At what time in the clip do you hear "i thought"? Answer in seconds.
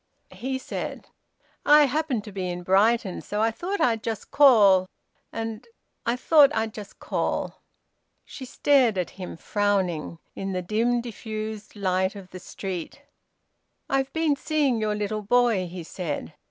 3.39-3.79, 6.07-6.49